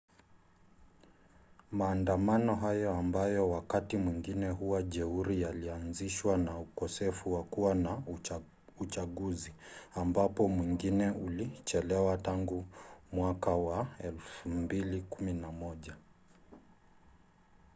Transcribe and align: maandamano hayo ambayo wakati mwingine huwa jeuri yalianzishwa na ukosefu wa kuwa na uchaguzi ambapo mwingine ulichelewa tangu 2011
maandamano 1.71 2.55
hayo 2.55 2.95
ambayo 2.97 3.49
wakati 3.49 3.97
mwingine 3.97 4.49
huwa 4.49 4.83
jeuri 4.83 5.41
yalianzishwa 5.41 6.37
na 6.37 6.57
ukosefu 6.59 7.33
wa 7.33 7.43
kuwa 7.43 7.75
na 7.75 8.01
uchaguzi 8.79 9.53
ambapo 9.95 10.47
mwingine 10.47 11.09
ulichelewa 11.11 12.17
tangu 12.17 12.65
2011 13.13 15.93